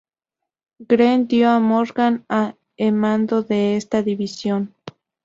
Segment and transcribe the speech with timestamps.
[0.79, 2.13] Greene dio a Morgan
[2.75, 4.73] e mando de esta división.